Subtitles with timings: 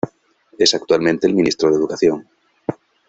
[0.57, 2.27] Es actualmente el ministro de educación.